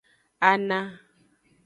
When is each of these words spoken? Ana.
Ana. 0.51 0.79